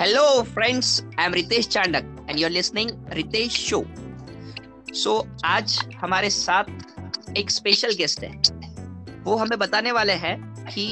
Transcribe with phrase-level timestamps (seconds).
[0.00, 1.02] Hello, friends.
[1.18, 3.80] I'm Ritesh Chandak, and you're listening Ritesh Show.
[4.92, 5.14] So
[5.44, 8.30] आज हमारे साथ एक स्पेशल गेस्ट है।
[9.24, 10.86] वो हमें बताने वाले हैं कि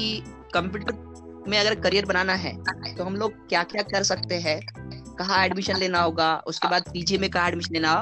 [0.53, 2.55] कंप्यूटर में अगर करियर बनाना है
[2.97, 4.59] तो हम लोग क्या क्या कर सकते हैं?
[5.19, 6.35] कहाँ एडमिशन लेना होगा?
[6.47, 7.93] उसके बाद पीजी में कहाँ एडमिशन लेना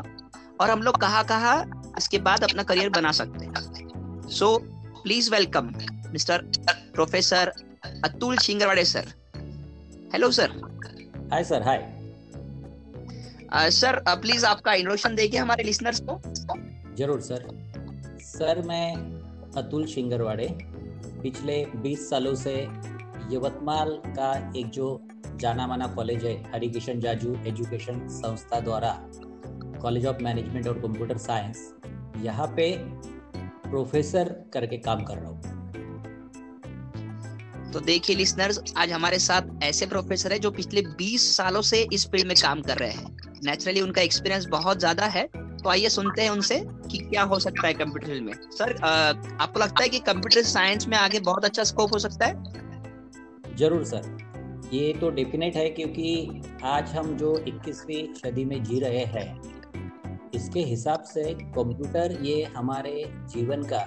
[0.61, 4.57] और हम लोग कहाँ कहाँ इसके बाद अपना करियर बना सकते हैं। So
[5.03, 5.73] please welcome
[6.13, 6.51] mister
[6.95, 7.53] professor
[8.05, 9.13] Atul Shingarwade sir
[10.13, 10.63] hello sir
[11.35, 11.79] hi sir hi
[13.71, 16.19] sir please आपका इंट्रोडक्शन देखिए हमारे लिसनर्स को।
[16.97, 17.47] ज़रूर सर
[18.21, 18.93] सर मैं
[19.57, 20.47] अतुल शिंगरवाड़े।
[21.23, 22.53] पिछले 20 सालों से
[23.31, 24.87] यवतमाल का एक जो
[25.35, 28.93] जाना माना कॉलेज है हरिकिशन जाजू एजुकेशन संस्था द्वारा
[29.81, 31.71] कॉलेज ऑफ़ मैनेजमेंट और कंप्यूटर साइंस
[32.21, 32.71] यहाँ पे
[33.69, 35.54] प्रोफेसर करके काम कर रहा हूँ।
[37.75, 42.05] तो देखिए लिसनर्स आज हमारे साथ ऐसे प्रोफेसर है जो पिछले 20 सालों से इस
[42.11, 46.21] फ़ील्ड में काम कर रहे हैं। नेचुरली उनका एक्सपीरियंस बहुत ज़्यादा है तो आइए सुनते
[46.21, 46.59] हैं उनसे
[46.91, 48.75] कि क्या हो सकता है कंप्यूटर फ़ील्ड में। सर
[49.41, 53.55] आपको लगता है कि कंप्यूटर साइंस में आगे बहुत अच्छा स्कोप हो सकता है?
[53.57, 59.03] ज़रूर सर ये तो डेफिनेट है क्योंकि आज हम जो 21वीं सदी में जी रहे
[59.09, 59.41] हैं,
[60.35, 63.81] इसके हिसाब से कंप्यूटर ये हमारे जीवन का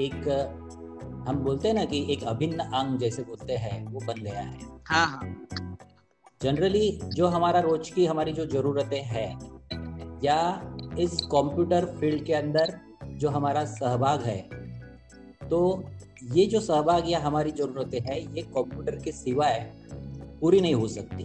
[0.00, 0.61] एक
[1.28, 4.58] हम बोलते हैं ना कि एक अभिन्न अंग जैसे बोलते हैं वो बन गया है।
[4.86, 5.46] हाँ हाँ।
[6.40, 10.38] जनरली जो हमारा रोज की हमारी जो जरूरतें हैं या
[10.98, 12.74] इस कंप्यूटर फ़ील्ड के अंदर
[13.14, 14.40] जो हमारा सहभाग है
[15.50, 15.60] तो
[16.32, 19.58] ये जो सहभाग या हमारी जरूरतें हैं ये कंप्यूटर के सिवाय
[20.40, 21.24] पूरी नहीं हो सकती।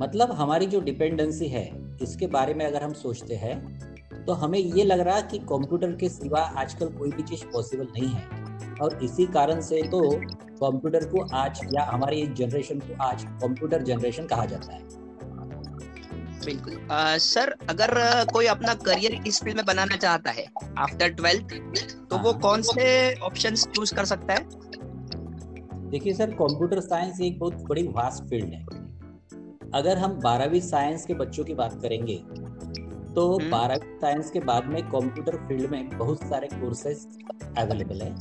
[0.00, 1.64] मतलब हमारी जो डिपेंडेंसी है
[2.02, 6.08] इसके बारे में अगर हम सोचते हैं तो हमें ये लग रहा कि कंप्यूटर के
[6.08, 8.41] सिवा आजकल कोई भी चीज़ पॉसिबल नहीं है।
[8.82, 14.26] और इसी कारण से तो कंप्यूटर को आज या हमारी जनरेशन को आज कंप्यूटर जनरेशन
[14.26, 14.80] कहा जाता है।
[16.44, 16.76] बिल्कुल।
[17.20, 17.94] सर अगर
[18.32, 20.46] कोई अपना करियर इस फ़ील्ड में बनाना चाहता है
[20.78, 21.54] आफ्टर ट्वेल्थ
[22.10, 22.86] तो वो हाँ। कौन से
[23.20, 24.46] ऑप्शंस चूज़ कर सकता है?
[25.90, 28.64] देखिए सर कंप्यूटर साइंस एक बहुत बड़ी वास्ट फ़ील्ड है।
[29.74, 32.16] अगर हम बारहवीं साइंस के बच्चों की बात करेंगे
[33.14, 37.06] तो हम्म। बारहवीं साइंस के बाद में कंप्यूटर फ़ील्ड में बहुत सारे कोर्सेज
[37.58, 38.14] अवेलेबल है।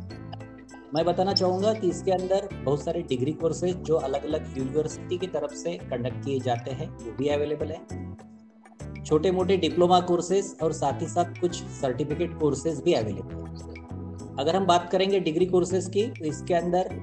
[0.93, 5.27] मैं बताना चाहूँगा कि इसके अंदर बहुत सारे डिग्री कोर्सेज जो अलग अलग यूनिवर्सिटी की
[5.27, 10.73] तरफ़ से कंडक्ट किए जाते हैं, वो भी अवेलेबल है। छोटे मोटे डिप्लोमा कोर्सेज और
[10.73, 15.87] साथ ही साथ कुछ सर्टिफिकेट कोर्सेज भी अवेलेबल है। अगर हम बात करेंगे डिग्री कोर्सेज
[15.87, 16.93] की तो इसके अंदर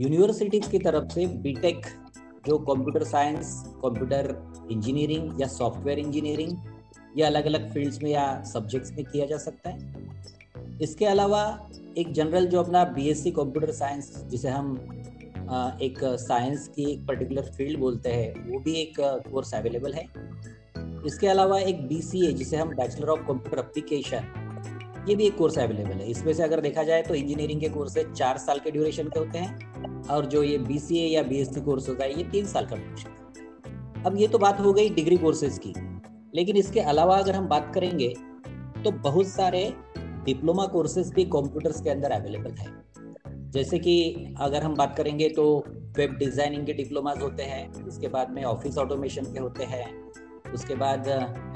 [0.00, 1.86] यूनिवर्सिटीज की तरफ़ से बीटेक
[2.46, 4.34] जो कंप्यूटर साइंस कंप्यूटर
[4.70, 9.70] इंजीनियरिंग या सॉफ्टवेयर इंजीनियरिंग या अलग अलग फील्ड्स में या सब्जेक्ट्स में किया जा सकता
[9.70, 10.05] है।
[10.82, 11.42] इसके अलावा
[11.98, 14.74] एक जनरल जो अपना बीएससी कंप्यूटर साइंस जिसे हम
[15.82, 20.04] एक साइंस की एक पर्टिकुलर फ़ील्ड बोलते हैं, वो भी एक कोर्स अवेलेबल है।
[21.06, 25.92] इसके अलावा एक बीसीए जिसे हम बैचलर ऑफ़ कंप्यूटर अप्लीकेशन ये भी एक कोर्स अवेलेबल
[25.92, 29.18] है। इसमें से अगर देखा जाए तो इंजीनियरिंग के कोर्स चार साल के ड्यूरेशन के
[29.18, 32.76] होते हैं, और जो ये बीसीए या बी कोर्स होता है, ये तीन साल का
[32.76, 35.72] ड्यूरेशन अब ये तो बात हो गई डिग्री कोर्सेज की,
[36.34, 38.14] लेकिन इसके अलावा अगर हम बात करेंगे
[38.84, 39.62] तो बहुत सारे
[40.26, 42.74] डिप्लोमा कोर्सेज भी कंप्यूटर्स के अंदर अवेलेबल है।
[43.52, 45.44] जैसे कि अगर हम बात करेंगे तो
[45.96, 49.86] वेब डिज़ाइनिंग के डिप्लोमाज होते हैं, उसके बाद में ऑफ़िस ऑटोमेशन के होते हैं,
[50.54, 51.08] उसके बाद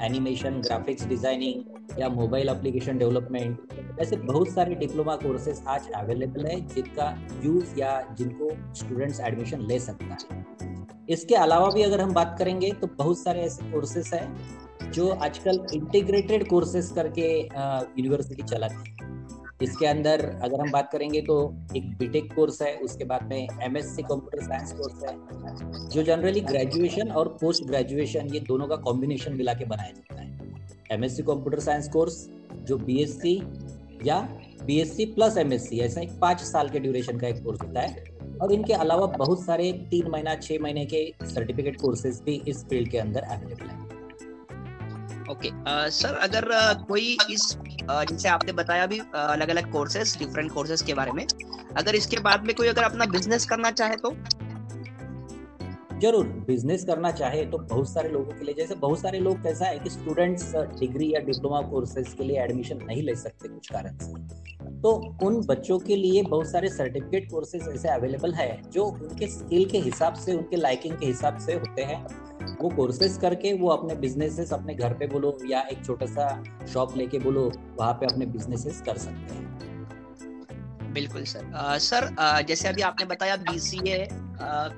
[0.03, 6.59] एनिमेशन ग्राफिक्स डिज़ाइनिंग या मोबाइल एप्लीकेशन डेवलपमेंट ऐसे बहुत सारे डिप्लोमा कोर्सेज आज अवेलेबल है
[6.67, 7.09] जिनका
[7.43, 10.45] यूज़ या जिनको स्टूडेंट्स एडमिशन ले सकता है।
[11.09, 14.25] इसके अलावा भी अगर हम बात करेंगे तो बहुत सारे ऐसे कोर्सेज हैं
[14.91, 19.09] जो आजकल इंटीग्रेटेड कोर्सेज करके यूनिवर्सिटी चलाती है।
[19.61, 21.35] इसके अंदर अगर हम बात करेंगे तो
[21.75, 27.11] एक बीटेक कोर्स है, उसके बाद में एमएससी कंप्यूटर साइंस कोर्स है, जो जनरली ग्रेजुएशन
[27.11, 30.29] और पोस्ट ग्रेजुएशन ये दोनों का कॉम्बिनेशन मिला के बनाया जाता है।
[30.91, 32.25] एमएससी कंप्यूटर साइंस कोर्स
[32.63, 33.35] जो बीएससी
[34.05, 34.19] या
[34.65, 38.03] बीएससी प्लस एमएससी ऐसा एक पाँच साल के ड्यूरेशन का एक कोर्स होता है।
[38.41, 42.89] और इनके अलावा बहुत सारे तीन महीना छः महीने के सर्टिफिकेट कोर्सेज भी इस फ़ील्ड
[42.89, 43.90] के अंदर अवेलेबल है।
[45.31, 45.49] ओके
[45.91, 50.81] सर अगर uh, कोई इस uh, जैसे आपने बताया भी अलग अलग कोर्सेज डिफरेंट कोर्सेज
[50.81, 51.25] के बारे में
[51.77, 54.15] अगर इसके बाद में कोई अगर अपना बिज़नेस करना चाहे तो?
[56.01, 59.65] ज़रूर बिज़नेस करना चाहे तो बहुत सारे लोगों के लिए जैसे बहुत सारे लोग कैसा
[59.65, 63.97] है कि स्टूडेंट्स डिग्री या डिप्लोमा कोर्सेज के लिए एडमिशन नहीं ले सकते कुछ कारण
[63.97, 64.13] से।
[64.81, 64.91] तो
[65.23, 69.79] उन बच्चों के लिए बहुत सारे सर्टिफिकेट कोर्सेज ऐसे अवेलेबल है जो उनके स्किल के
[69.79, 72.05] हिसाब से उनके लाइकिंग के हिसाब से होते हैं।
[72.61, 76.97] वो कोर्सेज करके वो अपने बिजनेसेस अपने घर पे बोलो या एक छोटा सा शॉप
[76.97, 82.67] लेके बोलो वहाँ पे अपने बिजनेसेस कर सकते हैं। बिल्कुल सर। आ, सर आ, जैसे
[82.67, 84.07] अभी आपने बताया बीसीए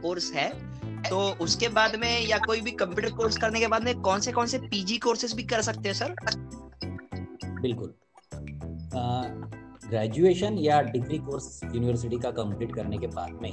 [0.01, 0.47] कोर्स है
[1.03, 4.31] तो उसके बाद में या कोई भी कंप्यूटर कोर्स करने के बाद में कौन से
[4.31, 6.15] कौन से पीजी कोर्सेज भी कर सकते हैं सर?
[7.61, 7.93] बिल्कुल।
[9.87, 13.49] ग्रेजुएशन या डिग्री कोर्स यूनिवर्सिटी का कंप्लीट करने के बाद में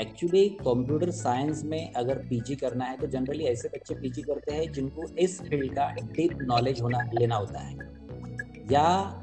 [0.00, 4.72] एक्चुअली कंप्यूटर साइंस में अगर पीजी करना है तो जनरली ऐसे बच्चे पीजी करते हैं
[4.72, 7.74] जिनको इस फ़ील्ड का डीप नॉलेज होना, लेना होता है.
[8.72, 9.16] या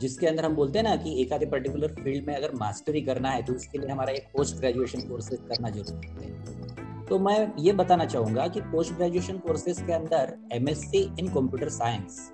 [0.00, 3.30] जिसके अंदर हम बोलते हैं ना कि एक आधे पर्टिकुलर फ़ील्ड में अगर मास्टरी करना
[3.30, 6.48] है तो उसके लिए हमारा एक पोस्ट ग्रेजुएशन कोर्सेज करना ज़रूरी है.
[7.06, 12.32] तो मैं ये बताना चाहूँगा कि पोस्ट ग्रेजुएशन कोर्सेज के अंदर एमएससी इन कंप्यूटर साइंस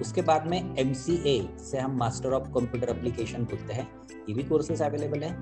[0.00, 3.88] उसके बाद में MCA से हम मास्टर ऑफ़ कंप्यूटर एप्लीकेशन बोलते हैं।
[4.28, 5.34] ये भी कोर्सेज अवेलेबल है।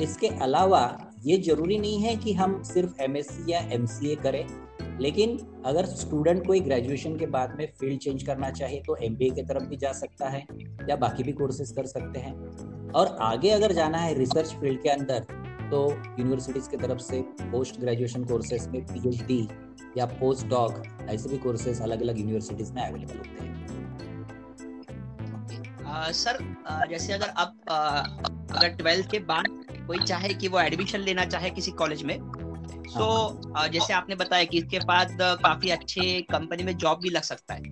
[0.00, 0.82] इसके अलावा
[1.24, 3.16] ये ज़रूरी नहीं है कि हम सिर्फ़ एम
[3.48, 4.46] या MCA करें,
[5.00, 5.36] लेकिन
[5.66, 9.64] अगर स्टूडेंट कोई ग्रेजुएशन के बाद में फ़ील्ड चेंज करना चाहे तो एम की तरफ़
[9.64, 10.46] भी जा सकता है
[10.88, 12.34] या बाकी भी कोर्सेज कर सकते हैं।
[12.92, 15.26] और आगे अगर जाना है रिसर्च फ़ील्ड के अंदर
[15.70, 19.48] तो यूनिवर्सिटीज की तरफ़ से पोस्ट ग्रेजुएशन कोर्सेज में पीएचडी
[19.98, 23.49] या पोस्ट डॉग ऐसे भी कोर्सेज अलग अलग यूनिवर्सिटीज में अवेलेबल होते हैं।
[26.12, 26.38] सर
[26.90, 27.56] जैसे अगर आप
[28.52, 29.46] अगर ट्वेल्थ के बाद
[29.86, 32.18] कोई चाहे कि वो एडमिशन लेना चाहे किसी कॉलेज में
[32.90, 37.54] तो। जैसे आपने बताया कि इसके बाद काफ़ी अच्छे कंपनी में जॉब भी लग सकता
[37.54, 37.62] है।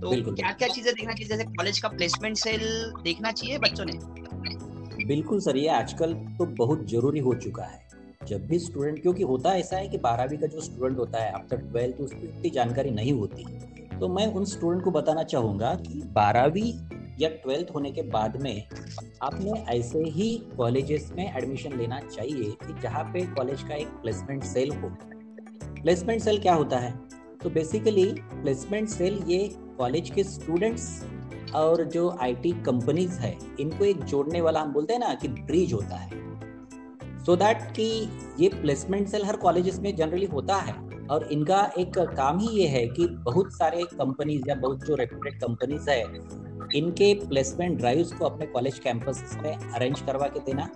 [0.00, 1.28] तो क्या क्या चीज़ें देखना चाहिए?
[1.28, 3.92] जैसे कॉलेज का प्लेसमेंट सेल देखना चाहिए बच्चों ने?
[5.06, 7.80] बिल्कुल सर ये आजकल तो बहुत ज़रूरी हो चुका है।
[8.26, 11.56] जब भी स्टूडेंट क्योंकि होता ऐसा है कि बारहवीं का जो स्टूडेंट होता है आफ्टर
[11.56, 13.44] ट्वेल्थ उसकी इतनी जानकारी नहीं होती।
[13.98, 16.72] तो मैं उन स्टूडेंट को बताना चाहूँगा कि बारहवीं
[17.22, 18.68] या ट्वेल्थ होने के बाद में
[19.22, 24.42] आपने ऐसे ही कॉलेजेस में एडमिशन लेना चाहिए कि जहाँ पे कॉलेज का एक प्लेसमेंट
[24.42, 24.88] सेल हो।
[25.82, 27.00] प्लेसमेंट सेल क्या होता है?
[27.42, 31.04] तो बेसिकली प्लेसमेंट सेल ये कॉलेज के स्टूडेंट्स
[31.54, 35.72] और जो आईटी कंपनीज़ है, इनको एक जोड़ने वाला हम बोलते हैं ना कि ब्रिज
[35.72, 36.10] होता है।
[37.24, 38.08] सो so दैट कि
[38.40, 40.74] ये प्लेसमेंट सेल हर कॉलेजेस में जनरली होता है
[41.06, 45.40] और इनका एक काम ही ये है कि बहुत सारे कंपनीज़ या बहुत जो रेपुटेड
[45.40, 46.04] कंपनीज़ है
[46.74, 50.68] इनके प्लेसमेंट ड्राइव्स को अपने कॉलेज कैंपस में अरेंज करवा के देना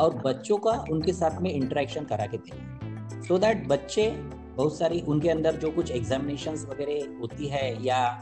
[0.00, 4.10] और बच्चों का उनके साथ में इंटरेक्शन करा के देना। सो so दैट बच्चे
[4.56, 8.20] बहुत सारी उनके अंदर जो कुछ एग्जामिनेशन वगैरह होती है या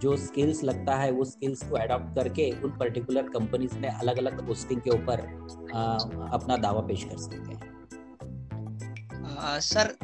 [0.00, 4.46] जो स्किल्स लगता है, वो स्किल्स को एडॉप्ट करके उन पर्टिकुलर कंपनीज़ में अलग अलग
[4.46, 5.20] पोस्टिंग के ऊपर
[6.32, 7.70] अपना दावा पेश कर सकते हैं।
[9.60, 9.94] सर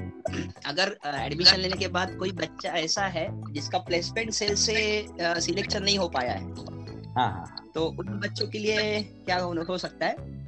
[0.67, 5.99] अगर एडमिशन लेने के बाद कोई बच्चा ऐसा है जिसका प्लेसमेंट सेल से सिलेक्शन नहीं
[5.99, 10.39] हो पाया है हाँ, हाँ हाँ। तो उन बच्चों के लिए क्या हो सकता है?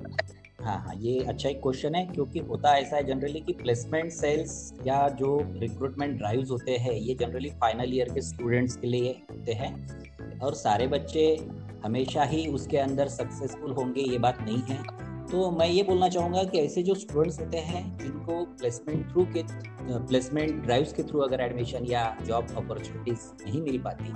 [0.65, 4.73] हाँ हाँ ये अच्छा एक क्वेश्चन है क्योंकि होता ऐसा है जनरली कि प्लेसमेंट सेल्स
[4.87, 9.53] या जो रिक्रूटमेंट ड्राइव्स होते हैं ये जनरली फाइनल ईयर के स्टूडेंट्स के लिए होते
[9.53, 11.49] हैं। और सारे बच्चे
[11.85, 15.00] हमेशा ही उसके अंदर सक्सेसफुल होंगे ये बात नहीं है।
[15.31, 19.43] तो मैं ये बोलना चाहूँगा कि ऐसे जो स्टूडेंट्स होते हैं, जिनको प्लेसमेंट थ्रू के
[20.07, 24.13] प्लेसमेंट ड्राइव्स के थ्रू अगर एडमिशन या जॉब अपॉर्चुनिटीज़ नहीं मिल पाती,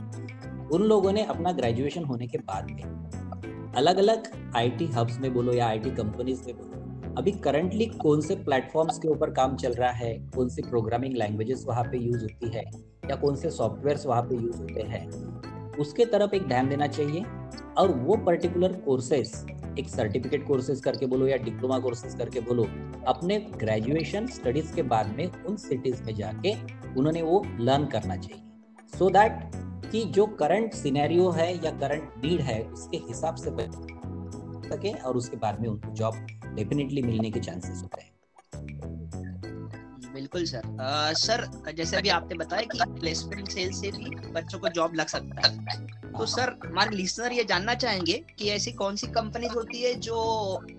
[0.77, 5.53] उन लोगों ने अपना ग्रेजुएशन होने के बाद में अलग अलग आईटी हब्स में बोलो
[5.53, 9.91] या आईटी कंपनीज़ में बोलो, अभी करंटली कौन से प्लेटफॉर्म्स के ऊपर काम चल रहा
[9.93, 12.65] है, कौन सी प्रोग्रामिंग लैंग्वेजेस वहाँ पे यूज़ होती है,
[13.11, 15.09] या कौन से सॉफ्टवेयर वहाँ पे यूज़ होते हैं,
[15.79, 17.25] उसके तरफ़ एक ध्यान देना चाहिए,
[17.79, 19.45] और वो पर्टिकुलर कोर्सेस
[19.79, 22.65] एक सर्टिफिकेट कोर्सेज करके बोलो या डिप्लोमा कोर्सेज करके बोलो
[23.07, 26.55] अपने ग्रेजुएशन स्टडीज़ के बाद में उन सिटीज़ में जाके
[26.95, 28.43] उन्होंने वो लर्न करना चाहिए।
[28.99, 29.51] सो so दैट
[29.93, 33.51] कि जो करंट सिनेरियो है या करंट नीड है उसके हिसाब से
[34.69, 38.15] सके और उसके बाद में उनको जॉब डेफिनेटली मिलने के चांसेस होते हैं।
[40.15, 44.69] बिल्कुल सर। आ, सर जैसे अभी आपने बताया कि प्लेसमेंट सेल से भी बच्चों को
[44.69, 45.59] जॉब लग सकता है।
[46.19, 50.17] तो सर, हमारे लिसनर ये जानना चाहेंगे कि ऐसी कौन सी कंपनीज़ होती है जो,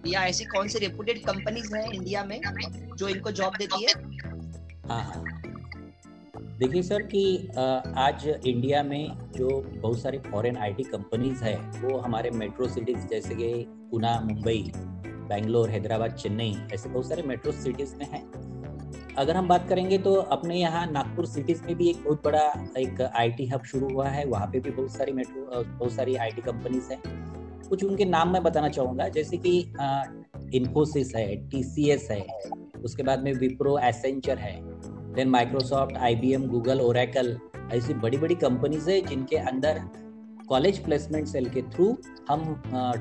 [0.08, 2.39] या ऐसी कौन सी रेपुटेड कंपनीज़ है इंडिया में
[2.98, 3.94] जो इनको जॉब देती है?
[4.89, 5.24] हाँ हाँ।
[6.60, 7.51] देखिए सर कि
[7.98, 13.36] आज इंडिया में जो बहुत सारी फॉरेन आईटी कंपनीज़ है, वो हमारे मेट्रो सिटीज़ जैसे
[13.36, 13.54] कि
[13.92, 14.72] पुणे, मुंबई,
[15.30, 18.24] बेंगलोर, हैदराबाद, चेन्नई, ऐसे बहुत सारे मेट्रो सिटीज़ में हैं।
[19.17, 22.41] अगर हम बात करेंगे तो अपने यहाँ नागपुर सिटीज़ में भी एक बहुत बड़ा
[22.77, 26.41] एक आईटी हब शुरू हुआ है। वहाँ पे भी बहुत सारी मेट्रो बहुत सारी आईटी
[26.41, 27.01] कंपनीज़ हैं।
[27.69, 29.57] कुछ उनके नाम मैं बताना चाहूँगा। जैसे कि
[30.53, 32.25] इन्फोसिस है टीसीएस है,
[32.84, 34.60] उसके बाद में विप्रो एसेंचर है
[35.15, 37.38] then Microsoft IBM Google Oracle
[37.74, 39.81] ऐसी बड़ी बड़ी कंपनीज़ है जिनके अंदर
[40.50, 41.86] कॉलेज प्लेसमेंट सेल के थ्रू
[42.29, 42.43] हम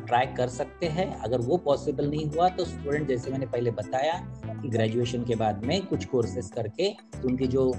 [0.07, 4.15] ट्राई कर सकते हैं। अगर वो पॉसिबल नहीं हुआ तो स्टूडेंट जैसे मैंने पहले बताया
[4.65, 6.89] कि ग्रेजुएशन के बाद में कुछ कोर्सेज करके
[7.25, 7.71] उनकी जो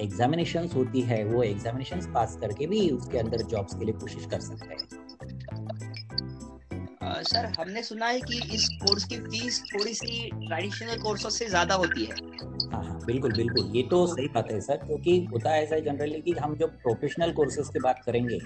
[0.00, 4.40] एग्जामिनेशन होती है वो एग्जामिनेशन पास करके भी उसके अंदर जॉब्स के लिए कोशिश कर
[4.40, 4.80] सकते हैं।
[7.24, 11.74] सर हमने सुना है कि इस कोर्स की फ़ीस थोड़ी सी ट्रेडिशनल कोर्सों से ज़्यादा
[11.74, 12.16] होती है।
[12.72, 16.20] हाँ हाँ बिल्कुल बिल्कुल ये तो सही बात है सर क्योंकि होता है ऐसा जनरली
[16.20, 18.40] कि हम जब प्रोफेशनल कोर्सेज की बात करेंगे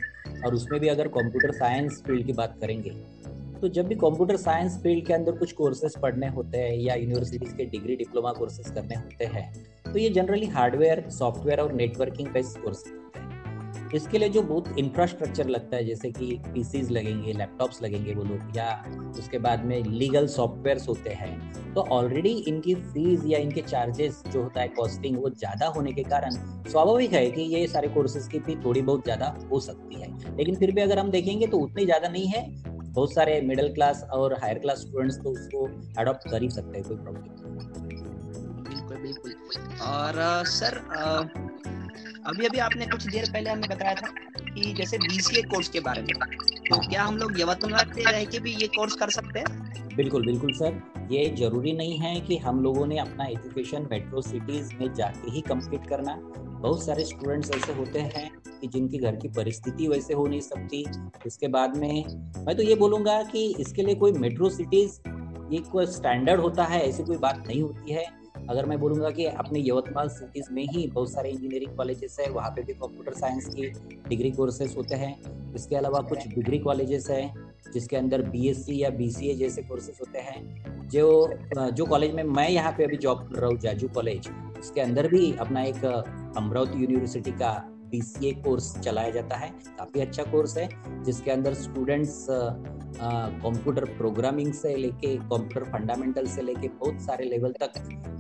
[0.45, 2.91] और उसमें भी अगर कंप्यूटर साइंस फ़ील्ड की बात करेंगे
[3.61, 7.53] तो जब भी कंप्यूटर साइंस फ़ील्ड के अंदर कुछ कोर्सेज पढ़ने होते हैं या यूनिवर्सिटीज
[7.53, 9.53] के डिग्री डिप्लोमा कोर्सेज करने होते हैं
[9.85, 13.05] तो ये जनरली हार्डवेयर सॉफ्टवेयर और नेटवर्किंग बेस्ड कोर्सेज
[13.95, 18.57] इसके लिए जो बहुत इंफ्रास्ट्रक्चर लगता है, जैसे कि पीसीज लगेंगे लैपटॉप्स लगेंगे वो लोग,
[18.57, 24.23] या उसके बाद में लीगल सॉफ्टवेयर होते हैं तो ऑलरेडी इनकी फ़ीस या इनके चार्जेस
[24.33, 26.31] जो होता है कॉस्टिंग वो ज़्यादा होने के कारण
[26.71, 30.55] स्वाभाविक है कि ये सारे कोर्सेज की फ़ी थोड़ी बहुत ज़्यादा हो सकती है। लेकिन
[30.55, 32.66] फिर भी अगर हम देखेंगे तो उतनी ज़्यादा नहीं है
[32.97, 35.65] बहुत सारे मिडिल क्लास और हायर क्लास स्टूडेंट्स तो उसको
[35.99, 37.23] अडॉप्ट कर ही सकते हैं कोई प्रॉब्लम
[38.65, 39.33] बिल्कुल बिल्कुल।
[39.87, 40.77] और सर
[42.27, 46.03] अभी अभी आपने कुछ देर पहले हमें बताया था कि जैसे बीसीए कोर्स के बारे
[46.03, 46.15] में।
[46.69, 49.97] तो क्या हम लोग यवतमाल में रह के भी ये कोर्स कर सकते हैं?
[49.97, 54.75] बिल्कुल बिल्कुल सर। ये ज़रूरी नहीं है कि हम लोगों ने अपना एजुकेशन मेट्रो सिटीज़
[54.75, 56.15] में जाके ही कंप्लीट करना।
[56.61, 60.85] बहुत सारे स्टूडेंट्स ऐसे होते हैं कि जिनकी घर की परिस्थिति वैसे हो नहीं सकती।
[61.27, 62.05] इसके बाद में
[62.47, 65.01] मैं तो ये बोलूँगा कि इसके लिए कोई मेट्रो सिटीज़
[65.53, 68.05] ये कोई स्टैंडर्ड होता है, ऐसी कोई बात नहीं होती है।
[68.51, 72.51] अगर मैं बोलूँगा कि अपने यवतमाल सिटीज़ में ही बहुत सारे इंजीनियरिंग कॉलेजेस है, वहाँ
[72.51, 73.69] पे भी कंप्यूटर साइंस की
[74.09, 77.33] डिग्री कोर्सेज होते हैं। इसके अलावा कुछ डिग्री कॉलेजेस है,
[77.73, 81.07] जिसके अंदर बीएससी या बीसीए जैसे कोर्सेज होते हैं। जो
[81.71, 85.09] जो कॉलेज में मैं यहाँ पे अभी जॉब कर रहा हूँ, जाजू कॉलेज उसके अंदर
[85.09, 85.85] भी अपना एक,
[86.37, 87.53] अमरावती यूनिवर्सिटी का
[87.91, 90.69] बीसीए कोर्स चलाया जाता है। काफ़ी अच्छा कोर्स है,
[91.05, 92.27] जिसके अंदर स्टूडेंट्स
[92.99, 97.73] कंप्यूटर प्रोग्रामिंग से लेके कंप्यूटर फंडामेंटल से लेके बहुत सारे लेवल तक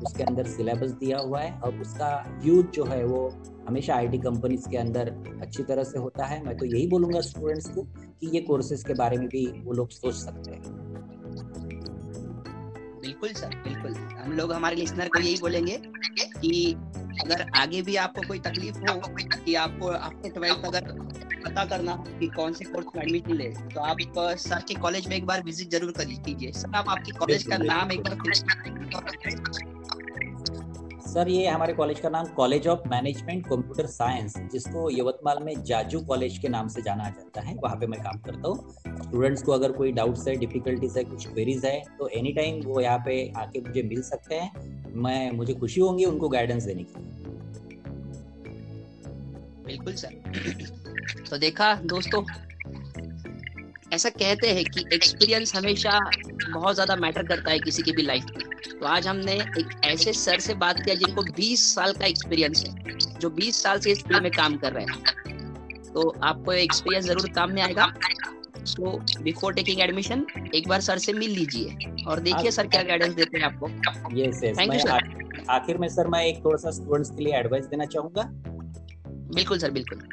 [0.05, 3.29] उसके अंदर सिलेबस दिया हुआ है और उसका यूज़ जो है वो
[3.69, 5.11] हमेशा आईटी कंपनीज़ के अंदर
[5.43, 7.83] अच्छी तरह से होता है। मैं तो यही बोलूँगा स्टूडेंट्स को
[8.21, 10.63] कि ये कोर्सेज के बारे में भी वो लोग सोच सकते हैं।
[13.01, 15.77] बिल्कुल सर, बिल्कुल। हम लोग, हमारे लिसनर को यही बोलेंगे
[16.41, 16.75] कि
[17.23, 20.93] अगर आगे भी आपको कोई तकलीफ़ हो कि आपको आपके ट्वेल्थ अगर
[21.47, 23.97] पता करना कि कौन से कोर्स में एडमिशन ले तो आप
[24.39, 27.59] सर के कॉलेज में एक बार विज़िट ज़रूर कर कीजिए सर आप आपके कॉलेज का
[27.59, 28.15] नाम एक बार
[31.07, 36.01] सर ये हमारे कॉलेज का नाम college of management computer science जिसको यवतमाल में जाजू
[36.07, 39.53] कॉलेज के नाम से जाना जाता है वहाँ पे मैं काम करता हूँ। स्टूडेंट्स को
[39.53, 43.15] अगर कोई डाउट्स है डिफिकल्टीज है कुछ क्वेरीज है तो एनी टाइम वो यहाँ पे
[43.37, 47.05] आके मुझे मिल सकते हैं। मैं, मुझे खुशी होंगी उनको गाइडेंस देने की।
[49.67, 52.23] बिल्कुल सर। तो देखा दोस्तों,
[53.93, 55.99] ऐसा कहते हैं कि एक्सपीरियंस हमेशा
[56.53, 60.13] बहुत ज़्यादा मैटर करता है किसी की भी लाइफ में। तो आज हमने एक ऐसे
[60.13, 64.03] सर से बात किया जिनको 20 साल का एक्सपीरियंस है, जो 20 साल से इस
[64.03, 67.85] फ़ील्ड में काम कर रहे हैं। तो आपको एक्सपीरियंस ज़रूर काम में आएगा।
[68.67, 73.15] सो बिफोर टेकिंग एडमिशन एक बार सर से मिल लीजिए और देखिए सर क्या गाइडेंस
[73.15, 73.69] देते हैं आपको।
[74.19, 77.35] Yes yes thank you sir आखिर में सर मैं एक थोड़ा सा स्टूडेंट्स के लिए
[77.37, 78.23] एडवाइस देना चाहूँगा।
[79.35, 80.09] बिल्कुल सर बिल्कुल।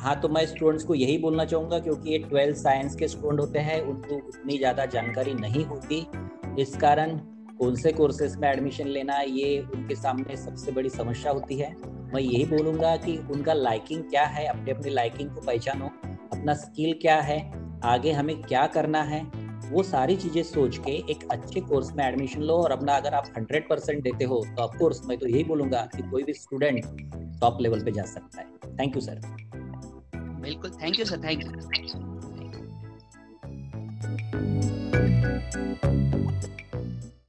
[0.00, 3.58] हाँ तो मैं स्टूडेंट्स को यही बोलना चाहूँगा क्योंकि ये ट्वेल्थ साइंस के स्टूडेंट होते
[3.58, 6.06] हैं उनको उतनी ज़्यादा जानकारी नहीं होती।
[6.62, 7.16] इस कारण
[7.58, 11.74] कौन से कोर्सेज में एडमिशन लेना ये उनके सामने सबसे बड़ी समस्या होती है।
[12.14, 14.46] मैं यही बोलूँगा कि उनका लाइकिंग क्या है?
[14.46, 15.86] अपने अपनी लाइकिंग को पहचानो।
[16.32, 17.38] अपना स्किल क्या है?
[17.84, 19.22] आगे हमें क्या करना है?
[19.64, 23.32] वो सारी चीज़ें सोच के एक अच्छे कोर्स में एडमिशन लो और अपना अगर आप
[23.36, 26.84] हंड्रेड परसेंट देते हो तो ऑफकोर्स मैं तो यही बोलूँगा कि कोई भी स्टूडेंट
[27.40, 29.20] टॉप लेवल पे जा सकता है। थैंक यू सर
[30.16, 31.50] बिल्कुल thank you sir thank you